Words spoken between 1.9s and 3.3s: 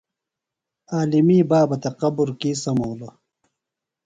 قبر کی سمولوۡ؟